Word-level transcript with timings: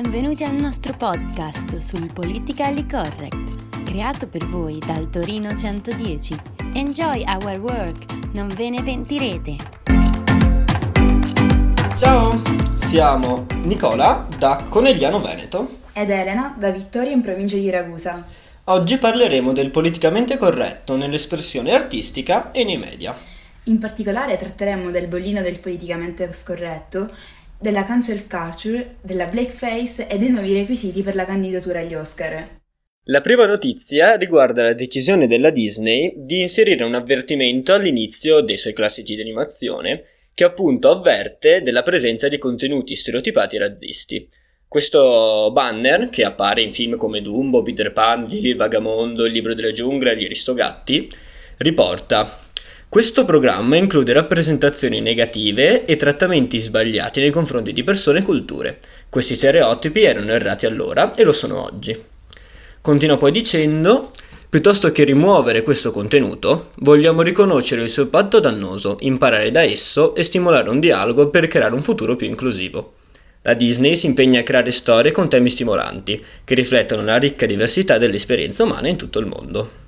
Benvenuti 0.00 0.44
al 0.44 0.54
nostro 0.54 0.94
podcast 0.96 1.78
sul 1.78 2.12
Politically 2.12 2.86
Correct, 2.86 3.82
creato 3.82 4.28
per 4.28 4.46
voi 4.46 4.78
dal 4.78 5.10
Torino 5.10 5.52
110. 5.56 6.36
Enjoy 6.74 7.24
our 7.26 7.58
work, 7.58 8.04
non 8.32 8.46
ve 8.46 8.70
ne 8.70 8.80
pentirete. 8.80 9.56
Ciao, 11.96 12.40
siamo 12.76 13.44
Nicola 13.64 14.24
da 14.38 14.64
Conegliano 14.68 15.20
Veneto 15.20 15.78
ed 15.92 16.10
Elena 16.10 16.54
da 16.56 16.70
Vittoria 16.70 17.10
in 17.10 17.20
provincia 17.20 17.56
di 17.56 17.68
Ragusa. 17.68 18.24
Oggi 18.66 18.98
parleremo 18.98 19.52
del 19.52 19.72
politicamente 19.72 20.36
corretto 20.36 20.96
nell'espressione 20.96 21.72
artistica 21.72 22.52
e 22.52 22.62
nei 22.62 22.78
media. 22.78 23.16
In 23.64 23.78
particolare 23.78 24.36
tratteremo 24.36 24.90
del 24.90 25.08
bollino 25.08 25.42
del 25.42 25.58
politicamente 25.58 26.32
scorretto 26.32 27.10
della 27.58 27.84
cancel 27.84 28.26
culture, 28.26 28.96
della 29.02 29.26
blackface 29.26 30.06
e 30.06 30.18
dei 30.18 30.30
nuovi 30.30 30.54
requisiti 30.54 31.02
per 31.02 31.14
la 31.14 31.24
candidatura 31.24 31.80
agli 31.80 31.94
Oscar. 31.94 32.56
La 33.10 33.20
prima 33.20 33.46
notizia 33.46 34.16
riguarda 34.16 34.62
la 34.62 34.74
decisione 34.74 35.26
della 35.26 35.50
Disney 35.50 36.12
di 36.16 36.40
inserire 36.40 36.84
un 36.84 36.94
avvertimento 36.94 37.72
all'inizio 37.72 38.40
dei 38.40 38.58
suoi 38.58 38.74
classici 38.74 39.14
di 39.14 39.22
animazione 39.22 40.04
che 40.34 40.44
appunto 40.44 40.90
avverte 40.90 41.62
della 41.62 41.82
presenza 41.82 42.28
di 42.28 42.38
contenuti 42.38 42.94
stereotipati 42.94 43.56
razzisti. 43.56 44.26
Questo 44.68 45.50
banner, 45.52 46.10
che 46.10 46.24
appare 46.24 46.60
in 46.60 46.70
film 46.70 46.96
come 46.96 47.22
Dumbo, 47.22 47.62
Peter 47.62 47.92
Pan, 47.92 48.26
il 48.28 48.54
Vagamondo, 48.54 49.24
Il 49.24 49.32
libro 49.32 49.54
della 49.54 49.72
giungla 49.72 50.12
e 50.12 50.16
Gli 50.18 50.24
Aristogatti, 50.26 51.08
riporta 51.56 52.46
questo 52.90 53.26
programma 53.26 53.76
include 53.76 54.14
rappresentazioni 54.14 55.00
negative 55.00 55.84
e 55.84 55.96
trattamenti 55.96 56.58
sbagliati 56.58 57.20
nei 57.20 57.30
confronti 57.30 57.72
di 57.74 57.84
persone 57.84 58.20
e 58.20 58.22
culture. 58.22 58.78
Questi 59.10 59.34
stereotipi 59.34 60.02
erano 60.04 60.30
errati 60.30 60.64
allora 60.64 61.12
e 61.12 61.22
lo 61.22 61.32
sono 61.32 61.62
oggi. 61.62 61.96
Continua 62.80 63.18
poi 63.18 63.30
dicendo 63.30 64.10
Piuttosto 64.50 64.90
che 64.92 65.04
rimuovere 65.04 65.60
questo 65.60 65.90
contenuto, 65.90 66.70
vogliamo 66.76 67.20
riconoscere 67.20 67.82
il 67.82 67.90
suo 67.90 68.04
impatto 68.04 68.40
dannoso, 68.40 68.96
imparare 69.00 69.50
da 69.50 69.60
esso 69.62 70.14
e 70.14 70.22
stimolare 70.22 70.70
un 70.70 70.80
dialogo 70.80 71.28
per 71.28 71.48
creare 71.48 71.74
un 71.74 71.82
futuro 71.82 72.16
più 72.16 72.26
inclusivo. 72.26 72.94
La 73.42 73.52
Disney 73.52 73.94
si 73.94 74.06
impegna 74.06 74.40
a 74.40 74.44
creare 74.44 74.70
storie 74.70 75.12
con 75.12 75.28
temi 75.28 75.50
stimolanti, 75.50 76.24
che 76.44 76.54
riflettono 76.54 77.02
la 77.02 77.18
ricca 77.18 77.44
diversità 77.44 77.98
delle 77.98 78.16
esperienze 78.16 78.62
umane 78.62 78.88
in 78.88 78.96
tutto 78.96 79.18
il 79.18 79.26
mondo. 79.26 79.87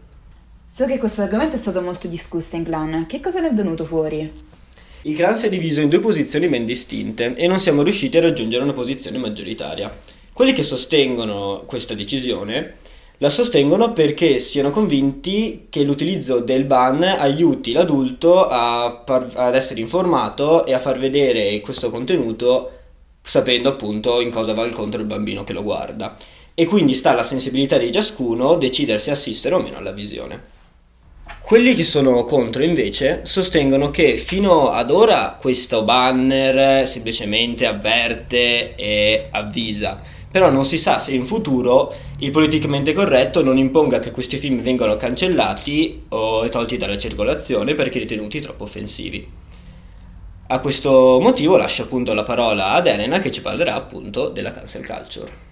So 0.72 0.86
che 0.86 0.98
questo 0.98 1.22
argomento 1.22 1.56
è 1.56 1.58
stato 1.58 1.80
molto 1.80 2.06
discusso 2.06 2.54
in 2.54 2.62
clan. 2.62 3.06
Che 3.08 3.18
cosa 3.18 3.40
ne 3.40 3.48
è 3.48 3.52
venuto 3.52 3.84
fuori? 3.84 4.32
Il 5.02 5.16
clan 5.16 5.36
si 5.36 5.46
è 5.46 5.48
diviso 5.48 5.80
in 5.80 5.88
due 5.88 5.98
posizioni 5.98 6.46
ben 6.46 6.64
distinte 6.64 7.34
e 7.34 7.48
non 7.48 7.58
siamo 7.58 7.82
riusciti 7.82 8.16
a 8.16 8.20
raggiungere 8.20 8.62
una 8.62 8.72
posizione 8.72 9.18
maggioritaria. 9.18 9.92
Quelli 10.32 10.52
che 10.52 10.62
sostengono 10.62 11.64
questa 11.66 11.94
decisione 11.94 12.76
la 13.18 13.30
sostengono 13.30 13.92
perché 13.92 14.38
siano 14.38 14.70
convinti 14.70 15.66
che 15.68 15.82
l'utilizzo 15.82 16.38
del 16.38 16.66
ban 16.66 17.02
aiuti 17.02 17.72
l'adulto 17.72 18.46
par- 18.46 19.32
ad 19.34 19.56
essere 19.56 19.80
informato 19.80 20.64
e 20.64 20.72
a 20.72 20.78
far 20.78 21.00
vedere 21.00 21.60
questo 21.62 21.90
contenuto 21.90 22.70
sapendo 23.20 23.70
appunto 23.70 24.20
in 24.20 24.30
cosa 24.30 24.54
va 24.54 24.64
incontro 24.64 25.00
il 25.00 25.08
bambino 25.08 25.42
che 25.42 25.52
lo 25.52 25.64
guarda. 25.64 26.16
E 26.54 26.64
quindi 26.66 26.94
sta 26.94 27.10
alla 27.10 27.24
sensibilità 27.24 27.76
di 27.76 27.90
ciascuno 27.90 28.54
decidere 28.54 29.00
se 29.00 29.10
assistere 29.10 29.56
o 29.56 29.60
meno 29.60 29.76
alla 29.76 29.90
visione. 29.90 30.58
Quelli 31.42 31.74
che 31.74 31.82
sono 31.82 32.24
contro 32.24 32.62
invece 32.62 33.22
sostengono 33.24 33.90
che 33.90 34.16
fino 34.16 34.70
ad 34.70 34.92
ora 34.92 35.36
questo 35.40 35.82
banner 35.82 36.86
semplicemente 36.86 37.66
avverte 37.66 38.76
e 38.76 39.26
avvisa, 39.32 40.00
però 40.30 40.48
non 40.48 40.64
si 40.64 40.78
sa 40.78 40.98
se 40.98 41.10
in 41.12 41.24
futuro 41.24 41.92
il 42.18 42.30
politicamente 42.30 42.92
corretto 42.92 43.42
non 43.42 43.58
imponga 43.58 43.98
che 43.98 44.12
questi 44.12 44.36
film 44.36 44.62
vengano 44.62 44.94
cancellati 44.94 46.04
o 46.10 46.48
tolti 46.48 46.76
dalla 46.76 46.96
circolazione 46.96 47.74
perché 47.74 47.98
ritenuti 47.98 48.38
troppo 48.38 48.62
offensivi. 48.62 49.26
A 50.46 50.60
questo 50.60 51.18
motivo 51.20 51.56
lascio 51.56 51.82
appunto 51.82 52.14
la 52.14 52.22
parola 52.22 52.70
ad 52.72 52.86
Elena 52.86 53.18
che 53.18 53.32
ci 53.32 53.40
parlerà 53.40 53.74
appunto 53.74 54.28
della 54.28 54.52
cancel 54.52 54.86
culture. 54.86 55.48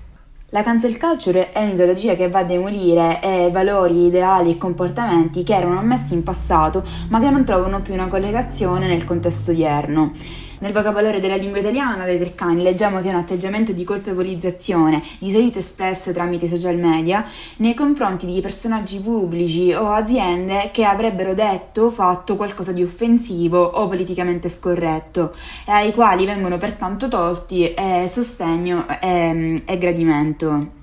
La 0.51 0.63
cancel 0.63 0.99
culture 0.99 1.53
è 1.53 1.63
un'ideologia 1.63 2.15
che 2.15 2.31
va 2.31 2.39
a 2.39 2.45
demolire 2.45 3.21
eh, 3.21 3.51
valori, 3.53 4.07
ideali 4.07 4.53
e 4.53 4.57
comportamenti 4.57 5.43
che 5.43 5.55
erano 5.55 5.79
ammessi 5.79 6.15
in 6.15 6.23
passato 6.23 6.83
ma 7.11 7.21
che 7.21 7.29
non 7.29 7.45
trovano 7.45 7.83
più 7.83 7.93
una 7.93 8.09
collegazione 8.09 8.87
nel 8.87 9.05
contesto 9.05 9.51
odierno. 9.51 10.15
Nel 10.61 10.73
vocabolario 10.73 11.21
della 11.21 11.37
lingua 11.37 11.61
italiana 11.61 12.05
dei 12.05 12.19
Treccani 12.19 12.65
leggiamo 12.65 13.01
che 13.01 13.09
è 13.09 13.13
un 13.13 13.21
atteggiamento 13.21 13.71
di 13.73 13.85
colpevolizzazione, 13.85 15.01
di 15.19 15.31
solito 15.31 15.61
espresso 15.61 16.13
tramite 16.13 16.49
social 16.49 16.77
media, 16.77 17.25
nei 17.59 17.75
confronti 17.75 18.27
di 18.27 18.41
personaggi 18.41 18.99
pubblici 18.99 19.73
o 19.73 19.93
aziende 19.93 20.71
che 20.73 20.83
avrebbero 20.83 21.33
detto 21.33 21.83
o 21.83 21.91
fatto 21.91 22.35
qualcosa 22.35 22.73
di 22.73 22.83
offensivo 22.83 23.63
o 23.63 23.87
politicamente 23.87 24.49
scorretto 24.49 25.33
e 25.65 25.71
ai 25.71 25.93
quali 25.93 26.27
vengono 26.27 26.59
pertanto 26.59 27.07
tolti 27.07 27.73
eh, 27.73 28.09
sostegno 28.11 28.85
e, 29.01 29.63
e 29.65 29.79
gradimento. 29.79 30.77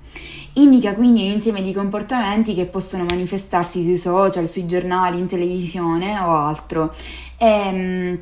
Indica 0.54 0.94
quindi 0.94 1.26
un 1.26 1.32
insieme 1.32 1.60
di 1.60 1.74
comportamenti 1.74 2.54
che 2.54 2.64
possono 2.64 3.04
manifestarsi 3.04 3.82
sui 3.82 3.98
social, 3.98 4.48
sui 4.48 4.64
giornali, 4.64 5.18
in 5.18 5.26
televisione 5.26 6.18
o 6.18 6.30
altro. 6.30 6.94
E, 7.36 7.46
ehm, 7.46 8.20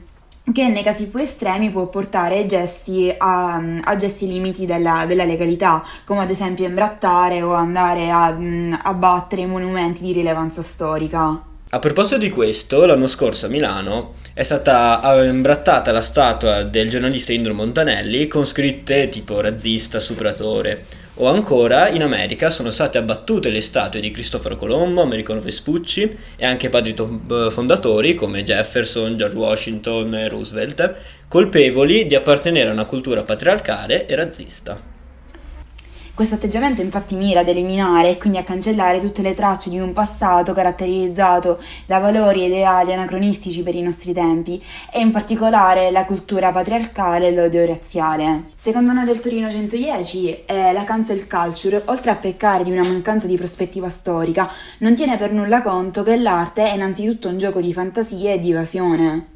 che 0.53 0.69
nei 0.69 0.82
casi 0.82 1.09
più 1.09 1.21
estremi 1.21 1.71
può 1.71 1.87
portare 1.87 2.44
gesti 2.44 3.12
a, 3.16 3.62
a 3.82 3.97
gesti 3.97 4.27
limiti 4.27 4.66
della, 4.66 5.05
della, 5.06 5.25
legalità, 5.25 5.82
come 6.05 6.21
ad 6.21 6.31
esempio 6.31 6.66
imbrattare 6.66 7.41
o 7.43 7.55
andare 7.55 8.10
a 8.10 8.37
abbattere 8.83 9.47
monumenti 9.47 10.03
di 10.03 10.12
rilevanza 10.12 10.62
storica. 10.62 11.43
A 11.71 11.78
proposito 11.78 12.19
di 12.19 12.31
questo, 12.31 12.84
l'anno 12.84 13.06
scorso 13.06 13.47
a 13.47 13.49
Milano 13.49 14.15
è 14.34 14.43
stata 14.43 15.00
imbrattata 15.25 15.93
la 15.93 16.03
statua 16.03 16.62
del 16.62 16.91
giornalista 16.91 17.33
Indro 17.33 17.54
Montanelli 17.54 18.28
con 18.28 18.44
scritte 18.44 19.09
tipo 19.09 19.41
razzista, 19.41 19.99
supratore. 19.99 20.84
O 21.17 21.29
ancora, 21.29 21.91
in 21.91 22.03
America 22.03 22.51
sono 22.51 22.71
state 22.71 22.99
abbattute 22.99 23.51
le 23.51 23.61
statue 23.61 24.01
di 24.01 24.11
Cristoforo 24.11 24.57
Colombo, 24.57 25.01
Americo 25.01 25.39
Vespucci 25.39 26.11
e 26.37 26.45
anche 26.45 26.69
padri 26.69 26.93
fondatori 27.51 28.15
come 28.15 28.43
Jefferson, 28.43 29.17
George 29.17 29.37
Washington 29.37 30.13
e 30.13 30.29
Roosevelt, 30.29 30.95
colpevoli 31.29 32.07
di 32.07 32.17
appartenere 32.17 32.69
a 32.69 32.73
una 32.73 32.87
cultura 32.87 33.23
patriarcale 33.23 34.07
e 34.07 34.17
razzista. 34.17 34.94
Questo 36.15 36.37
atteggiamento 36.37 36.81
infatti 36.81 37.17
mira 37.17 37.41
ad 37.41 37.49
eliminare 37.49 38.11
e 38.11 38.19
quindi 38.19 38.39
a 38.39 38.45
cancellare 38.45 39.01
tutte 39.01 39.21
le 39.21 39.35
tracce 39.35 39.69
di 39.69 39.81
un 39.81 39.93
passato 39.93 40.53
caratterizzato 40.53 41.59
da 41.87 41.99
valori 41.99 42.45
e 42.45 42.47
ideali 42.47 42.93
anacronistici 42.93 43.65
per 43.65 43.75
i 43.75 43.83
nostri 43.83 44.13
tempi 44.13 44.63
e 44.93 45.01
in 45.01 45.11
particolare 45.11 45.91
la 45.91 46.05
cultura 46.05 46.53
patriarcale 46.53 47.27
e 47.27 47.35
l'odio 47.35 47.67
razziale. 47.67 48.53
Secondo 48.55 48.93
noi 48.93 49.07
del 49.07 49.19
Torino 49.19 49.51
110 49.51 50.45
eh, 50.45 50.73
la 50.73 50.85
cancel 50.85 51.27
culture, 51.27 51.83
oltre 51.87 52.13
a 52.13 52.15
peccare 52.15 52.63
di 52.63 52.71
una 52.71 52.87
mancanza 52.87 53.27
di 53.27 53.37
prospettiva 53.37 53.89
storica, 53.89 54.49
non 54.79 54.95
tiene 54.95 55.17
per 55.17 55.33
nulla 55.33 55.63
conto 55.63 56.05
che 56.05 56.17
l'arte 56.17 56.63
è 56.63 56.75
innanzitutto 56.75 57.27
un 57.27 57.39
gioco 57.39 57.61
di 57.61 57.73
fantasia 57.73 58.35
e 58.35 58.39
di 58.39 58.53
evasione. 58.53 59.27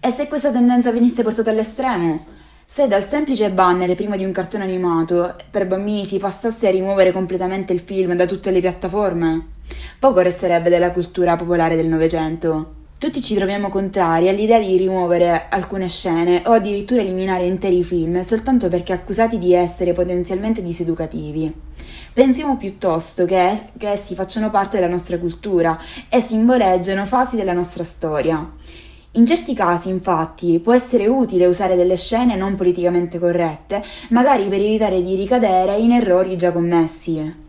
E 0.00 0.10
se 0.10 0.26
questa 0.26 0.50
tendenza 0.50 0.90
venisse 0.90 1.22
portata 1.22 1.50
all'estremo? 1.50 2.37
Se 2.70 2.86
dal 2.86 3.08
semplice 3.08 3.50
banner 3.50 3.94
prima 3.94 4.14
di 4.14 4.24
un 4.24 4.30
cartone 4.30 4.62
animato 4.62 5.34
per 5.50 5.66
bambini 5.66 6.04
si 6.04 6.18
passasse 6.18 6.68
a 6.68 6.70
rimuovere 6.70 7.12
completamente 7.12 7.72
il 7.72 7.80
film 7.80 8.14
da 8.14 8.26
tutte 8.26 8.50
le 8.50 8.60
piattaforme, 8.60 9.52
poco 9.98 10.20
resterebbe 10.20 10.68
della 10.68 10.92
cultura 10.92 11.34
popolare 11.34 11.76
del 11.76 11.86
Novecento. 11.86 12.74
Tutti 12.98 13.22
ci 13.22 13.34
troviamo 13.34 13.70
contrari 13.70 14.28
all'idea 14.28 14.60
di 14.60 14.76
rimuovere 14.76 15.46
alcune 15.48 15.88
scene 15.88 16.42
o 16.44 16.52
addirittura 16.52 17.00
eliminare 17.00 17.46
interi 17.46 17.82
film 17.82 18.20
soltanto 18.20 18.68
perché 18.68 18.92
accusati 18.92 19.38
di 19.38 19.54
essere 19.54 19.94
potenzialmente 19.94 20.62
diseducativi. 20.62 21.50
Pensiamo 22.12 22.58
piuttosto 22.58 23.24
che, 23.24 23.58
che 23.78 23.88
essi 23.88 24.14
facciano 24.14 24.50
parte 24.50 24.76
della 24.76 24.90
nostra 24.90 25.18
cultura 25.18 25.76
e 26.10 26.20
simboleggiano 26.20 27.06
fasi 27.06 27.34
della 27.34 27.54
nostra 27.54 27.82
storia. 27.82 28.46
In 29.18 29.26
certi 29.26 29.52
casi, 29.52 29.88
infatti, 29.88 30.60
può 30.60 30.72
essere 30.72 31.08
utile 31.08 31.46
usare 31.46 31.74
delle 31.74 31.96
scene 31.96 32.36
non 32.36 32.54
politicamente 32.54 33.18
corrette, 33.18 33.82
magari 34.10 34.44
per 34.44 34.60
evitare 34.60 35.02
di 35.02 35.16
ricadere 35.16 35.76
in 35.76 35.90
errori 35.90 36.36
già 36.36 36.52
commessi. 36.52 37.46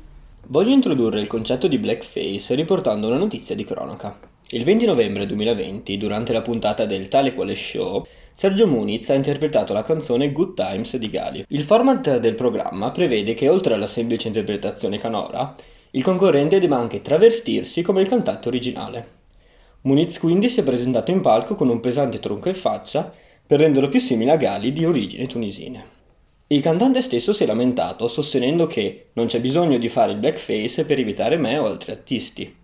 Voglio 0.47 0.71
introdurre 0.71 1.21
il 1.21 1.27
concetto 1.27 1.67
di 1.67 1.77
blackface 1.77 2.55
riportando 2.55 3.05
una 3.05 3.19
notizia 3.19 3.53
di 3.53 3.65
cronaca. 3.65 4.17
Il 4.49 4.63
20 4.63 4.87
novembre 4.87 5.27
2020, 5.27 5.95
durante 5.99 6.33
la 6.33 6.41
puntata 6.41 6.85
del 6.85 7.07
Tale 7.07 7.35
Quale 7.35 7.55
Show, 7.55 8.03
Sergio 8.33 8.65
Muniz 8.65 9.07
ha 9.11 9.13
interpretato 9.13 9.71
la 9.71 9.83
canzone 9.83 10.31
Good 10.31 10.55
Times 10.55 10.97
di 10.97 11.09
Gali. 11.11 11.45
Il 11.49 11.61
format 11.61 12.17
del 12.17 12.33
programma 12.33 12.89
prevede 12.89 13.35
che 13.35 13.47
oltre 13.47 13.75
alla 13.75 13.85
semplice 13.85 14.25
interpretazione 14.25 14.97
canora, 14.97 15.53
il 15.91 16.01
concorrente 16.01 16.57
debba 16.57 16.77
anche 16.77 17.03
travestirsi 17.03 17.83
come 17.83 18.01
il 18.01 18.07
cantante 18.07 18.47
originale. 18.47 19.18
Muniz 19.81 20.19
quindi 20.19 20.49
si 20.49 20.59
è 20.59 20.63
presentato 20.63 21.11
in 21.11 21.21
palco 21.21 21.55
con 21.55 21.69
un 21.69 21.79
pesante 21.79 22.19
tronco 22.19 22.49
in 22.49 22.55
faccia 22.55 23.13
per 23.45 23.59
renderlo 23.59 23.87
più 23.87 23.99
simile 23.99 24.31
a 24.31 24.37
Gali 24.37 24.73
di 24.73 24.85
origini 24.85 25.25
tunisine. 25.25 25.97
Il 26.47 26.61
cantante 26.61 27.01
stesso 27.01 27.31
si 27.31 27.43
è 27.43 27.45
lamentato, 27.45 28.07
sostenendo 28.07 28.67
che 28.67 29.09
non 29.13 29.27
c'è 29.27 29.39
bisogno 29.39 29.77
di 29.77 29.87
fare 29.87 30.11
il 30.11 30.17
blackface 30.17 30.83
per 30.83 30.99
evitare 30.99 31.37
me 31.37 31.57
o 31.57 31.65
altri 31.65 31.91
artisti, 31.91 32.55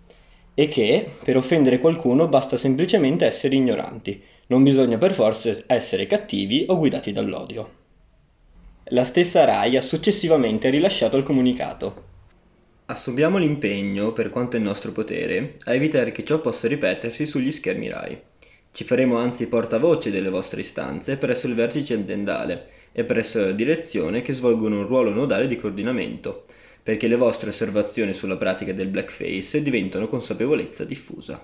e 0.53 0.67
che 0.67 1.09
per 1.23 1.37
offendere 1.37 1.79
qualcuno 1.79 2.27
basta 2.27 2.57
semplicemente 2.57 3.25
essere 3.25 3.55
ignoranti, 3.55 4.21
non 4.47 4.63
bisogna 4.63 4.97
per 4.97 5.13
forza 5.13 5.55
essere 5.67 6.07
cattivi 6.07 6.65
o 6.67 6.77
guidati 6.77 7.11
dall'odio. 7.11 7.69
La 8.89 9.03
stessa 9.03 9.45
Rai 9.45 9.77
ha 9.77 9.81
successivamente 9.81 10.69
rilasciato 10.69 11.17
il 11.17 11.23
comunicato. 11.23 12.13
Assumiamo 12.87 13.39
l'impegno, 13.39 14.13
per 14.13 14.29
quanto 14.29 14.57
è 14.57 14.59
in 14.59 14.65
nostro 14.65 14.91
potere, 14.91 15.57
a 15.63 15.73
evitare 15.73 16.11
che 16.11 16.23
ciò 16.23 16.39
possa 16.39 16.67
ripetersi 16.67 17.25
sugli 17.25 17.51
schermi 17.51 17.89
Rai. 17.89 18.15
Ci 18.71 18.83
faremo 18.83 19.17
anzi 19.17 19.47
portavoce 19.47 20.11
delle 20.11 20.29
vostre 20.29 20.61
istanze 20.61 21.17
presso 21.17 21.47
il 21.47 21.55
vertice 21.55 21.95
aziendale 21.95 22.67
e 22.91 23.03
presso 23.03 23.39
la 23.39 23.53
direzione 23.53 24.21
che 24.21 24.33
svolgono 24.33 24.77
un 24.77 24.85
ruolo 24.85 25.11
nodale 25.11 25.47
di 25.47 25.57
coordinamento, 25.57 26.45
perché 26.83 27.07
le 27.07 27.15
vostre 27.15 27.49
osservazioni 27.49 28.13
sulla 28.13 28.37
pratica 28.37 28.71
del 28.71 28.89
blackface 28.89 29.63
diventano 29.63 30.07
consapevolezza 30.07 30.83
diffusa. 30.83 31.43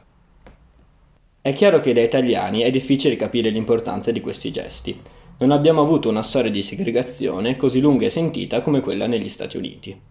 È 1.41 1.53
chiaro 1.53 1.79
che 1.79 1.93
da 1.93 2.01
italiani 2.01 2.61
è 2.61 2.69
difficile 2.69 3.15
capire 3.15 3.49
l'importanza 3.49 4.11
di 4.11 4.21
questi 4.21 4.51
gesti. 4.51 5.01
Non 5.39 5.49
abbiamo 5.49 5.81
avuto 5.81 6.07
una 6.07 6.21
storia 6.21 6.51
di 6.51 6.61
segregazione 6.61 7.55
così 7.55 7.79
lunga 7.79 8.05
e 8.05 8.11
sentita 8.11 8.61
come 8.61 8.79
quella 8.79 9.07
negli 9.07 9.29
Stati 9.29 9.57
Uniti. 9.57 10.10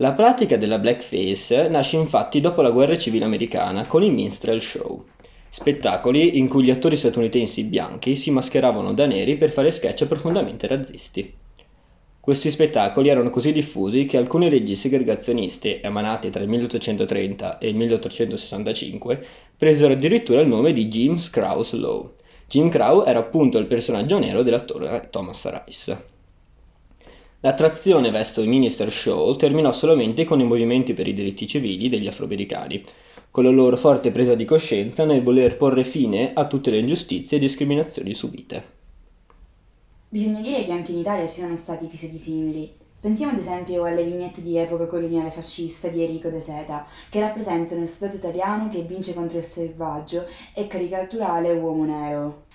La 0.00 0.12
pratica 0.12 0.56
della 0.56 0.78
blackface 0.78 1.68
nasce 1.68 1.96
infatti 1.96 2.40
dopo 2.40 2.62
la 2.62 2.70
guerra 2.70 2.96
civile 2.96 3.26
americana 3.26 3.84
con 3.84 4.02
i 4.02 4.10
minstrel 4.10 4.62
show, 4.62 5.04
spettacoli 5.50 6.38
in 6.38 6.48
cui 6.48 6.64
gli 6.64 6.70
attori 6.70 6.96
statunitensi 6.96 7.64
bianchi 7.64 8.16
si 8.16 8.30
mascheravano 8.30 8.94
da 8.94 9.04
neri 9.04 9.36
per 9.36 9.50
fare 9.50 9.70
sketch 9.70 10.06
profondamente 10.06 10.66
razzisti. 10.66 11.30
Questi 12.18 12.50
spettacoli 12.50 13.10
erano 13.10 13.28
così 13.28 13.52
diffusi 13.52 14.06
che 14.06 14.16
alcune 14.16 14.48
leggi 14.48 14.74
segregazionisti, 14.74 15.80
emanate 15.82 16.30
tra 16.30 16.42
il 16.42 16.48
1830 16.48 17.58
e 17.58 17.68
il 17.68 17.76
1865, 17.76 19.26
presero 19.54 19.92
addirittura 19.92 20.40
il 20.40 20.48
nome 20.48 20.72
di 20.72 20.88
Jim 20.88 21.20
Crow's 21.30 21.74
Law. 21.74 22.14
Jim 22.48 22.70
Crow 22.70 23.04
era 23.04 23.18
appunto 23.18 23.58
il 23.58 23.66
personaggio 23.66 24.18
nero 24.18 24.42
dell'attore 24.42 25.08
Thomas 25.10 25.62
Rice. 25.62 26.19
L'attrazione 27.42 28.10
verso 28.10 28.42
il 28.42 28.50
Minister 28.50 28.92
Show 28.92 29.34
terminò 29.34 29.72
solamente 29.72 30.24
con 30.24 30.40
i 30.40 30.44
movimenti 30.44 30.92
per 30.92 31.08
i 31.08 31.14
diritti 31.14 31.46
civili 31.46 31.88
degli 31.88 32.06
afroamericani, 32.06 32.84
con 33.30 33.44
la 33.44 33.50
loro 33.50 33.78
forte 33.78 34.10
presa 34.10 34.34
di 34.34 34.44
coscienza 34.44 35.06
nel 35.06 35.22
voler 35.22 35.56
porre 35.56 35.84
fine 35.84 36.32
a 36.34 36.46
tutte 36.46 36.70
le 36.70 36.80
ingiustizie 36.80 37.38
e 37.38 37.40
discriminazioni 37.40 38.12
subite. 38.12 38.64
Bisogna 40.10 40.40
dire 40.40 40.66
che 40.66 40.72
anche 40.72 40.92
in 40.92 40.98
Italia 40.98 41.26
ci 41.26 41.40
sono 41.40 41.56
stati 41.56 41.86
episodi 41.86 42.18
simili. 42.18 42.70
Pensiamo 43.00 43.32
ad 43.32 43.38
esempio 43.38 43.84
alle 43.84 44.04
vignette 44.04 44.42
di 44.42 44.58
epoca 44.58 44.86
coloniale 44.86 45.30
fascista 45.30 45.88
di 45.88 46.02
Enrico 46.02 46.28
De 46.28 46.40
Seta, 46.40 46.86
che 47.08 47.20
rappresentano 47.20 47.80
il 47.82 47.88
soldato 47.88 48.16
italiano 48.16 48.68
che 48.68 48.82
vince 48.82 49.14
contro 49.14 49.38
il 49.38 49.44
selvaggio 49.44 50.26
e 50.52 50.66
caricaturale 50.66 51.54
uomo 51.54 51.86
nero. 51.86 52.48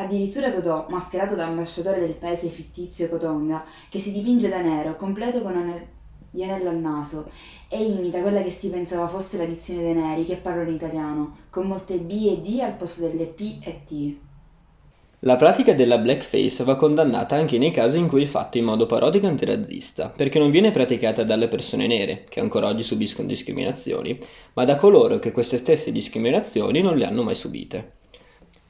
Addirittura 0.00 0.48
Totò, 0.48 0.86
mascherato 0.88 1.34
da 1.34 1.44
ambasciatore 1.44 2.00
del 2.00 2.14
paese 2.14 2.48
fittizio 2.48 3.10
Cotonga, 3.10 3.66
che 3.90 3.98
si 3.98 4.10
dipinge 4.10 4.48
da 4.48 4.62
nero, 4.62 4.96
completo 4.96 5.42
con 5.42 5.54
un 5.54 5.78
anello 6.32 6.70
al 6.70 6.78
naso 6.78 7.30
e 7.68 7.84
imita 7.84 8.22
quella 8.22 8.42
che 8.42 8.50
si 8.50 8.70
pensava 8.70 9.06
fosse 9.08 9.36
la 9.36 9.44
dizione 9.44 9.82
dei 9.82 9.92
neri 9.92 10.24
che 10.24 10.36
parlano 10.36 10.70
italiano, 10.70 11.36
con 11.50 11.66
molte 11.66 11.98
B 11.98 12.28
e 12.30 12.38
D 12.38 12.60
al 12.60 12.76
posto 12.76 13.02
delle 13.02 13.26
P 13.26 13.58
e 13.60 13.80
T. 13.86 14.16
La 15.20 15.36
pratica 15.36 15.74
della 15.74 15.98
blackface 15.98 16.64
va 16.64 16.76
condannata 16.76 17.36
anche 17.36 17.58
nei 17.58 17.70
casi 17.70 17.98
in 17.98 18.08
cui 18.08 18.22
è 18.22 18.26
fatta 18.26 18.56
in 18.56 18.64
modo 18.64 18.86
parodico 18.86 19.26
e 19.26 19.28
antirazzista, 19.28 20.08
perché 20.08 20.38
non 20.38 20.50
viene 20.50 20.70
praticata 20.70 21.24
dalle 21.24 21.48
persone 21.48 21.86
nere, 21.86 22.24
che 22.26 22.40
ancora 22.40 22.68
oggi 22.68 22.82
subiscono 22.82 23.28
discriminazioni, 23.28 24.18
ma 24.54 24.64
da 24.64 24.76
coloro 24.76 25.18
che 25.18 25.30
queste 25.30 25.58
stesse 25.58 25.92
discriminazioni 25.92 26.80
non 26.80 26.96
le 26.96 27.04
hanno 27.04 27.22
mai 27.22 27.34
subite. 27.34 27.98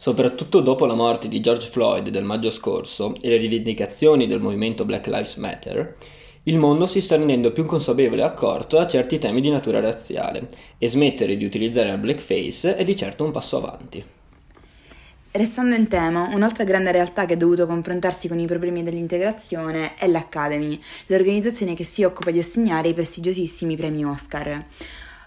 Soprattutto 0.00 0.61
dopo 0.61 0.87
la 0.87 0.94
morte 0.94 1.29
di 1.29 1.41
George 1.41 1.69
Floyd 1.69 2.08
del 2.08 2.25
maggio 2.25 2.50
scorso 2.50 3.12
e 3.20 3.29
le 3.29 3.37
rivendicazioni 3.37 4.26
del 4.26 4.41
movimento 4.41 4.87
Black 4.87 5.08
Lives 5.08 5.35
Matter, 5.35 5.94
il 6.44 6.56
mondo 6.56 6.87
si 6.87 7.02
sta 7.02 7.17
rendendo 7.17 7.52
più 7.52 7.67
consapevole 7.67 8.23
e 8.23 8.25
accorto 8.25 8.79
a 8.79 8.87
certi 8.87 9.19
temi 9.19 9.43
di 9.43 9.50
natura 9.50 9.79
razziale 9.79 10.49
e 10.79 10.88
smettere 10.88 11.37
di 11.37 11.44
utilizzare 11.44 11.91
la 11.91 11.99
blackface 11.99 12.76
è 12.76 12.85
di 12.85 12.97
certo 12.97 13.25
un 13.25 13.31
passo 13.31 13.58
avanti. 13.58 14.02
Restando 15.32 15.75
in 15.75 15.87
tema, 15.87 16.31
un'altra 16.32 16.64
grande 16.64 16.93
realtà 16.93 17.26
che 17.26 17.35
ha 17.35 17.37
dovuto 17.37 17.67
confrontarsi 17.67 18.26
con 18.26 18.38
i 18.38 18.47
problemi 18.47 18.82
dell'integrazione 18.82 19.97
è 19.97 20.06
l'Academy, 20.06 20.81
l'organizzazione 21.08 21.75
che 21.75 21.85
si 21.85 22.05
occupa 22.05 22.31
di 22.31 22.38
assegnare 22.38 22.88
i 22.88 22.94
prestigiosissimi 22.94 23.76
premi 23.76 24.02
Oscar. 24.06 24.64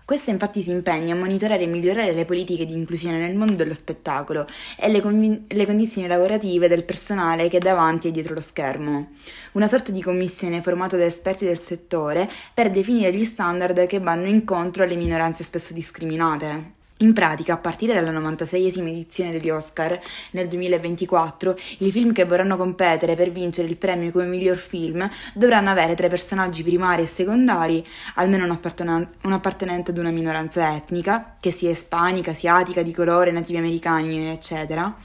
Questa 0.06 0.32
infatti 0.32 0.62
si 0.62 0.70
impegna 0.70 1.14
a 1.14 1.18
monitorare 1.18 1.64
e 1.64 1.66
migliorare 1.66 2.12
le 2.12 2.26
politiche 2.26 2.66
di 2.66 2.74
inclusione 2.74 3.20
nel 3.20 3.38
mondo 3.38 3.54
dello 3.54 3.74
spettacolo 3.74 4.46
e 4.78 4.90
le, 4.90 5.00
convi- 5.00 5.46
le 5.48 5.66
condizioni 5.66 6.08
lavorative 6.08 6.68
del 6.68 6.84
personale 6.84 7.48
che 7.48 7.58
è 7.58 7.60
davanti 7.60 8.10
e 8.10 8.12
dietro 8.12 8.34
lo 8.34 8.42
schermo. 8.42 9.12
Una 9.54 9.68
sorta 9.68 9.94
di 9.94 10.02
commissione 10.02 10.62
formata 10.62 10.98
da 10.98 11.06
esperti 11.06 11.46
del 11.46 11.60
settore 11.60 12.30
per 12.54 12.70
definire 12.70 13.16
gli 13.16 13.24
standard 13.24 13.86
che 13.86 14.00
vanno 14.00 14.28
incontro 14.28 14.84
alle 14.84 14.98
minoranze 14.98 15.44
spesso 15.44 15.74
discriminate. 15.74 16.82
In 17.04 17.12
pratica, 17.12 17.56
a 17.56 17.58
partire 17.58 17.94
dalla 17.94 18.18
96esima 18.18 18.88
edizione 18.88 19.32
degli 19.32 19.50
Oscar 19.50 20.00
nel 20.32 20.48
2024, 20.48 21.58
i 21.80 21.92
film 21.92 22.14
che 22.14 22.24
vorranno 22.24 22.56
competere 22.56 23.16
per 23.16 23.30
vincere 23.30 23.68
il 23.68 23.76
premio 23.76 24.10
come 24.10 24.26
miglior 24.26 24.56
film 24.56 25.10
dovranno 25.34 25.70
avere 25.70 25.96
tra 25.96 26.06
i 26.06 26.10
personaggi 26.10 26.64
primari 26.64 27.02
e 27.02 27.08
secondari 27.08 27.86
almeno 28.16 28.46
un, 28.46 28.52
appartenen- 28.52 29.10
un 29.24 29.34
appartenente 29.34 29.92
ad 29.92 29.98
una 29.98 30.12
minoranza 30.12 30.74
etnica, 30.74 31.36
che 31.42 31.52
sia 31.52 31.72
ispanica, 31.72 32.32
asiatica, 32.32 32.82
di 32.82 32.94
colore, 32.94 33.32
nativi 33.32 33.58
americani, 33.58 34.30
eccetera, 34.30 34.96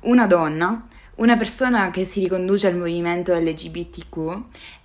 una 0.00 0.26
donna, 0.26 0.88
una 1.16 1.36
persona 1.36 1.90
che 1.90 2.04
si 2.04 2.18
riconduce 2.18 2.66
al 2.66 2.76
movimento 2.76 3.32
LGBTQ 3.32 4.16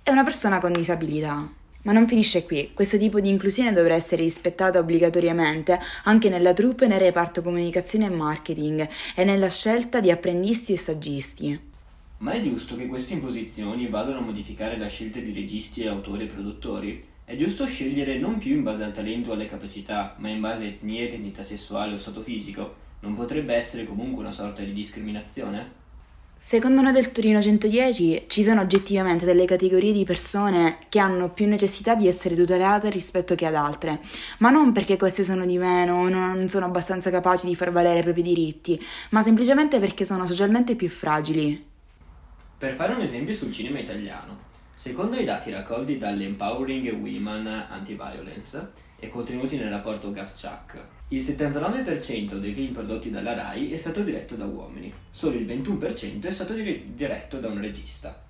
e 0.04 0.12
una 0.12 0.22
persona 0.22 0.58
con 0.58 0.70
disabilità. 0.70 1.58
Ma 1.82 1.92
non 1.92 2.06
finisce 2.06 2.44
qui, 2.44 2.72
questo 2.74 2.98
tipo 2.98 3.20
di 3.20 3.30
inclusione 3.30 3.72
dovrà 3.72 3.94
essere 3.94 4.22
rispettata 4.22 4.78
obbligatoriamente 4.78 5.78
anche 6.04 6.28
nella 6.28 6.52
troupe, 6.52 6.86
nel 6.86 7.00
reparto 7.00 7.40
comunicazione 7.40 8.04
e 8.04 8.10
marketing 8.10 8.86
e 9.14 9.24
nella 9.24 9.48
scelta 9.48 9.98
di 10.00 10.10
apprendisti 10.10 10.74
e 10.74 10.76
saggisti. 10.76 11.60
Ma 12.18 12.32
è 12.32 12.42
giusto 12.42 12.76
che 12.76 12.86
queste 12.86 13.14
imposizioni 13.14 13.88
vadano 13.88 14.18
a 14.18 14.22
modificare 14.22 14.76
la 14.76 14.88
scelta 14.88 15.20
di 15.20 15.32
registi, 15.32 15.86
autori 15.86 16.24
e 16.24 16.26
produttori? 16.26 17.02
È 17.24 17.34
giusto 17.34 17.64
scegliere 17.64 18.18
non 18.18 18.36
più 18.36 18.56
in 18.56 18.62
base 18.62 18.84
al 18.84 18.92
talento 18.92 19.30
o 19.30 19.32
alle 19.32 19.46
capacità, 19.46 20.16
ma 20.18 20.28
in 20.28 20.40
base 20.40 20.64
a 20.64 20.66
etnia, 20.66 21.04
identità 21.04 21.42
sessuale 21.42 21.94
o 21.94 21.96
stato 21.96 22.20
fisico? 22.20 22.74
Non 23.00 23.14
potrebbe 23.14 23.54
essere 23.54 23.86
comunque 23.86 24.20
una 24.20 24.32
sorta 24.32 24.60
di 24.62 24.74
discriminazione? 24.74 25.79
Secondo 26.42 26.80
noi 26.80 26.92
del 26.92 27.12
Torino 27.12 27.42
110 27.42 28.24
ci 28.26 28.42
sono 28.42 28.62
oggettivamente 28.62 29.26
delle 29.26 29.44
categorie 29.44 29.92
di 29.92 30.04
persone 30.04 30.78
che 30.88 30.98
hanno 30.98 31.28
più 31.28 31.46
necessità 31.46 31.94
di 31.94 32.08
essere 32.08 32.34
tutelate 32.34 32.88
rispetto 32.88 33.34
che 33.34 33.44
ad 33.44 33.54
altre, 33.54 34.00
ma 34.38 34.48
non 34.48 34.72
perché 34.72 34.96
queste 34.96 35.22
sono 35.22 35.44
di 35.44 35.58
meno 35.58 35.96
o 35.96 36.08
non 36.08 36.48
sono 36.48 36.64
abbastanza 36.64 37.10
capaci 37.10 37.46
di 37.46 37.54
far 37.54 37.72
valere 37.72 37.98
i 37.98 38.02
propri 38.02 38.22
diritti, 38.22 38.82
ma 39.10 39.22
semplicemente 39.22 39.78
perché 39.80 40.06
sono 40.06 40.24
socialmente 40.24 40.76
più 40.76 40.88
fragili. 40.88 41.62
Per 42.56 42.72
fare 42.72 42.94
un 42.94 43.02
esempio 43.02 43.34
sul 43.34 43.52
cinema 43.52 43.78
italiano, 43.78 44.38
secondo 44.72 45.16
i 45.16 45.24
dati 45.24 45.50
raccolti 45.50 45.98
dall'Empowering 45.98 46.90
Women 46.90 47.66
Anti-Violence 47.68 48.70
e 48.98 49.08
contenuti 49.10 49.58
nel 49.58 49.68
rapporto 49.68 50.10
GapChuck, 50.10 50.99
il 51.12 51.20
79% 51.20 52.38
dei 52.38 52.52
film 52.52 52.72
prodotti 52.72 53.10
dalla 53.10 53.34
RAI 53.34 53.72
è 53.72 53.76
stato 53.76 54.04
diretto 54.04 54.36
da 54.36 54.44
uomini, 54.44 54.92
solo 55.10 55.36
il 55.36 55.44
21% 55.44 56.24
è 56.24 56.30
stato 56.30 56.54
diretto 56.54 57.40
da 57.40 57.48
un 57.48 57.60
regista. 57.60 58.22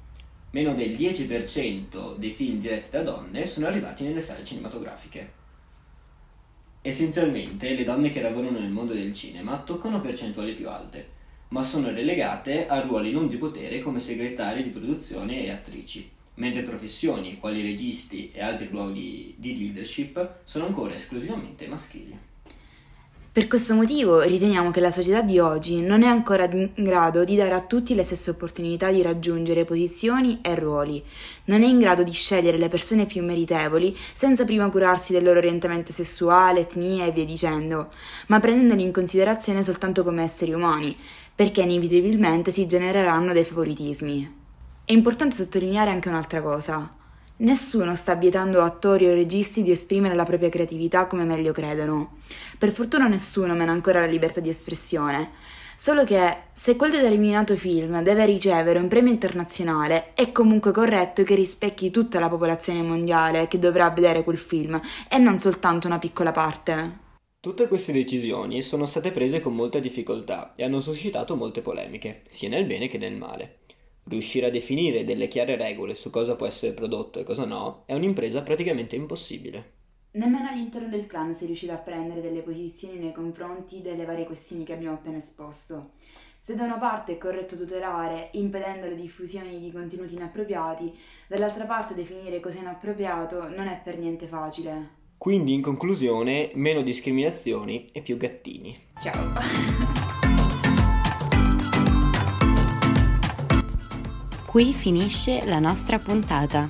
Meno 0.53 0.73
del 0.73 0.93
10% 0.93 2.17
dei 2.17 2.31
film 2.31 2.59
diretti 2.59 2.89
da 2.93 3.03
donne 3.03 3.45
sono 3.45 3.67
arrivati 3.67 4.05
nelle 4.05 4.23
sale 4.23 4.45
cinematografiche. 4.45 5.33
Essenzialmente 6.81 7.75
le 7.75 7.85
donne 7.85 8.09
che 8.09 8.23
lavorano 8.23 8.59
nel 8.59 8.71
mondo 8.71 8.95
del 8.95 9.13
cinema 9.13 9.59
toccano 9.59 10.01
percentuali 10.01 10.55
più 10.55 10.71
alte, 10.71 11.07
ma 11.49 11.63
sono 11.63 11.91
relegate 11.91 12.67
a 12.67 12.81
ruoli 12.81 13.13
non 13.13 13.29
di 13.29 13.37
potere 13.37 13.81
come 13.81 14.01
segretarie 14.01 14.63
di 14.63 14.71
produzione 14.71 15.45
e 15.45 15.51
attrici, 15.51 16.11
mentre 16.37 16.63
professioni 16.63 17.37
quali 17.37 17.61
registi 17.61 18.31
e 18.33 18.41
altri 18.41 18.69
ruoli 18.69 19.35
di 19.37 19.59
leadership 19.59 20.39
sono 20.45 20.65
ancora 20.65 20.95
esclusivamente 20.95 21.67
maschili. 21.67 22.29
Per 23.41 23.49
questo 23.49 23.75
motivo 23.75 24.21
riteniamo 24.21 24.71
che 24.71 24.81
la 24.81 24.91
società 24.91 25.23
di 25.23 25.39
oggi 25.39 25.81
non 25.81 26.03
è 26.03 26.07
ancora 26.07 26.45
in 26.53 26.73
grado 26.75 27.25
di 27.25 27.37
dare 27.37 27.55
a 27.55 27.63
tutti 27.63 27.95
le 27.95 28.03
stesse 28.03 28.29
opportunità 28.29 28.91
di 28.91 29.01
raggiungere 29.01 29.65
posizioni 29.65 30.41
e 30.43 30.55
ruoli, 30.55 31.03
non 31.45 31.63
è 31.63 31.67
in 31.67 31.79
grado 31.79 32.03
di 32.03 32.13
scegliere 32.13 32.59
le 32.59 32.69
persone 32.69 33.07
più 33.07 33.25
meritevoli 33.25 33.97
senza 34.13 34.45
prima 34.45 34.69
curarsi 34.69 35.15
del 35.15 35.25
loro 35.25 35.39
orientamento 35.39 35.91
sessuale, 35.91 36.61
etnia 36.61 37.07
e 37.07 37.13
via 37.13 37.25
dicendo, 37.25 37.89
ma 38.27 38.41
prendendoli 38.41 38.83
in 38.83 38.93
considerazione 38.93 39.63
soltanto 39.63 40.05
come 40.05 40.23
esseri 40.23 40.53
umani, 40.53 40.95
perché 41.35 41.63
inevitabilmente 41.63 42.51
si 42.51 42.67
genereranno 42.67 43.33
dei 43.33 43.45
favoritismi. 43.45 44.37
È 44.85 44.93
importante 44.93 45.37
sottolineare 45.37 45.89
anche 45.89 46.11
un'altra 46.11 46.43
cosa. 46.43 47.00
Nessuno 47.41 47.95
sta 47.95 48.17
vietando 48.17 48.61
a 48.61 48.67
attori 48.67 49.09
o 49.09 49.15
registi 49.15 49.63
di 49.63 49.71
esprimere 49.71 50.15
la 50.15 50.25
propria 50.25 50.51
creatività 50.51 51.07
come 51.07 51.25
meglio 51.25 51.53
credono. 51.53 52.19
Per 52.59 52.71
fortuna 52.71 53.09
nessuno 53.09 53.55
mena 53.55 53.73
ancora 53.73 54.01
la 54.01 54.07
libertà 54.07 54.41
di 54.41 54.51
espressione. 54.51 55.31
Solo 55.75 56.05
che 56.05 56.37
se 56.53 56.77
quel 56.77 56.91
determinato 56.91 57.57
film 57.57 58.03
deve 58.03 58.27
ricevere 58.27 58.79
un 58.79 58.89
premio 58.89 59.11
internazionale, 59.11 60.13
è 60.13 60.33
comunque 60.33 60.71
corretto 60.71 61.23
che 61.23 61.35
rispecchi 61.35 61.91
tutta 61.91 62.21
la 62.21 62.29
popolazione 62.29 62.83
mondiale 62.83 63.49
che 63.49 63.59
dovrà 63.59 63.89
vedere 63.89 64.23
quel 64.23 64.37
film 64.37 64.79
e 65.09 65.17
non 65.17 65.39
soltanto 65.39 65.87
una 65.87 65.99
piccola 65.99 66.33
parte. 66.33 67.09
Tutte 67.41 67.69
queste 67.69 67.93
decisioni 67.93 68.61
sono 68.61 68.85
state 68.85 69.13
prese 69.13 69.41
con 69.41 69.55
molta 69.55 69.79
difficoltà 69.79 70.53
e 70.55 70.63
hanno 70.63 70.81
suscitato 70.81 71.37
molte 71.37 71.63
polemiche, 71.63 72.21
sia 72.29 72.51
nel 72.51 72.67
bene 72.67 72.87
che 72.89 72.99
nel 72.99 73.17
male. 73.17 73.60
Riuscire 74.04 74.47
a 74.47 74.50
definire 74.50 75.04
delle 75.04 75.28
chiare 75.28 75.57
regole 75.57 75.95
su 75.95 76.11
cosa 76.11 76.37
può 76.37 76.47
essere 76.47 76.73
prodotto 76.73 77.19
e 77.19 77.25
cosa 77.25 77.45
no 77.45 77.83
è 77.87 77.95
un'impresa 77.95 78.42
praticamente 78.42 78.97
impossibile. 78.97 79.78
Nemmeno 80.12 80.49
all'interno 80.49 80.88
del 80.88 81.07
clan 81.07 81.35
si 81.35 81.47
riusciva 81.47 81.75
a 81.75 81.78
prendere 81.78 82.21
delle 82.21 82.40
posizioni 82.40 82.99
nei 82.99 83.12
confronti 83.12 83.80
delle 83.80 84.04
varie 84.04 84.26
questioni 84.26 84.64
che 84.64 84.73
abbiamo 84.73 84.95
appena 84.95 85.19
esposto. 85.19 85.92
Se 86.40 86.57
da 86.57 86.64
una 86.64 86.78
parte 86.78 87.12
è 87.12 87.19
corretto 87.19 87.57
tutelare, 87.57 88.30
impedendo 88.33 88.88
le 88.88 88.97
diffusioni 88.97 89.61
di 89.61 89.71
contenuti 89.71 90.14
inappropriati, 90.14 90.92
dall'altra 91.28 91.64
parte 91.64 91.95
definire 91.95 92.40
cosa 92.40 92.59
è 92.59 92.61
inappropriato 92.62 93.49
non 93.50 93.69
è 93.69 93.80
per 93.85 93.99
niente 93.99 94.26
facile. 94.26 94.99
Quindi, 95.16 95.52
in 95.52 95.61
conclusione, 95.61 96.50
meno 96.54 96.80
discriminazioni 96.80 97.85
e 97.92 98.00
più 98.00 98.16
gattini. 98.16 98.76
Ciao! 99.02 99.99
Qui 104.50 104.73
finisce 104.73 105.47
la 105.47 105.61
nostra 105.61 106.00
puntata. 106.00 106.69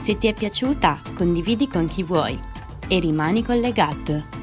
Se 0.00 0.16
ti 0.16 0.28
è 0.28 0.32
piaciuta, 0.32 0.98
condividi 1.14 1.68
con 1.68 1.86
chi 1.86 2.02
vuoi 2.02 2.40
e 2.88 2.98
rimani 3.00 3.44
collegato. 3.44 4.37